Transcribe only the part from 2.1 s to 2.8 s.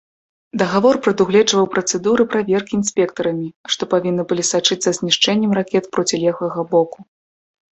праверкі